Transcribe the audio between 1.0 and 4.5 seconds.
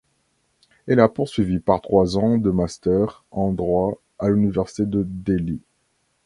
poursuivi par trois ans de Master en droit à